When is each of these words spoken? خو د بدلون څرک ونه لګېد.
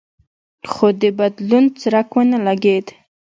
خو 0.71 0.87
د 1.01 1.03
بدلون 1.19 1.65
څرک 1.79 2.09
ونه 2.17 2.37
لګېد. 2.47 2.87